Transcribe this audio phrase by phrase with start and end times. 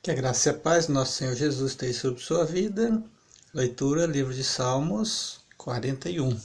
[0.00, 3.02] Que a graça e a paz do nosso Senhor Jesus esteja sobre sua vida.
[3.52, 6.38] Leitura, livro de Salmos 41.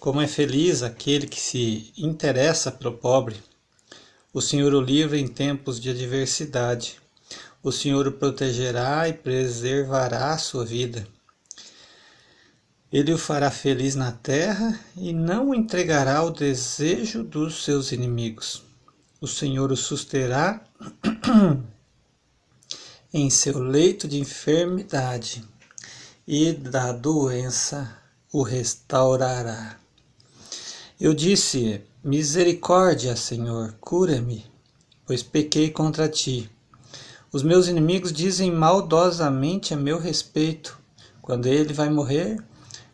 [0.00, 3.40] Como é feliz aquele que se interessa pelo pobre.
[4.34, 7.00] O Senhor o livra em tempos de adversidade.
[7.62, 11.06] O Senhor o protegerá e preservará a sua vida.
[12.92, 18.64] Ele o fará feliz na terra e não o entregará ao desejo dos seus inimigos.
[19.20, 20.60] O Senhor o susterá
[23.16, 25.42] em seu leito de enfermidade
[26.28, 27.90] e da doença
[28.30, 29.78] o restaurará.
[31.00, 34.44] Eu disse: Misericórdia, Senhor, cura-me,
[35.06, 36.50] pois pequei contra ti.
[37.32, 40.78] Os meus inimigos dizem maldosamente a meu respeito.
[41.22, 42.36] Quando ele vai morrer?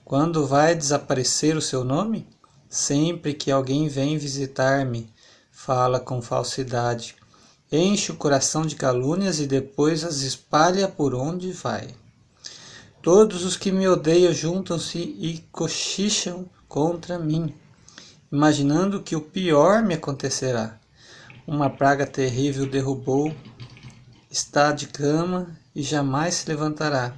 [0.04, 2.28] Quando vai desaparecer o seu nome?
[2.68, 5.12] Sempre que alguém vem visitar-me,
[5.50, 7.16] fala com falsidade
[7.72, 11.88] enche o coração de calúnias e depois as espalha por onde vai.
[13.00, 17.54] Todos os que me odeiam juntam-se e cochicham contra mim,
[18.30, 20.78] imaginando que o pior me acontecerá.
[21.46, 23.34] Uma praga terrível derrubou,
[24.30, 27.14] está de cama e jamais se levantará.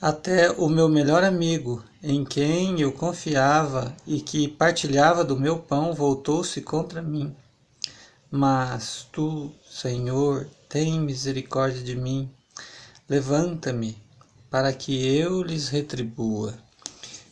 [0.00, 5.92] Até o meu melhor amigo, em quem eu confiava e que partilhava do meu pão,
[5.92, 7.34] voltou-se contra mim.
[8.30, 12.30] Mas tu, Senhor, tem misericórdia de mim.
[13.08, 13.96] Levanta-me,
[14.50, 16.54] para que eu lhes retribua.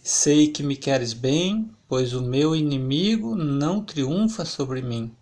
[0.03, 5.15] Sei que me queres bem, pois o meu inimigo não triunfa sobre mim.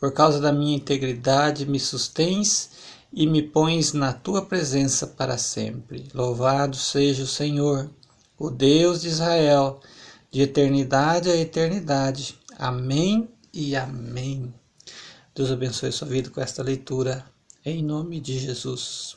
[0.00, 2.70] Por causa da minha integridade me sustens
[3.12, 6.08] e me pões na tua presença para sempre.
[6.12, 7.88] Louvado seja o Senhor,
[8.36, 9.80] o Deus de Israel,
[10.28, 12.36] de eternidade a eternidade.
[12.58, 14.52] Amém e amém.
[15.34, 17.24] Deus abençoe sua vida com esta leitura,
[17.64, 19.16] em nome de Jesus.